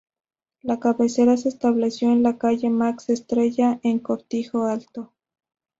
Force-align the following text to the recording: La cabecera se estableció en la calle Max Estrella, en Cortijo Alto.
La 0.63 0.79
cabecera 0.79 1.37
se 1.37 1.47
estableció 1.49 2.09
en 2.11 2.23
la 2.23 2.39
calle 2.39 2.71
Max 2.71 3.11
Estrella, 3.11 3.79
en 3.83 3.99
Cortijo 3.99 4.63
Alto. 4.65 5.13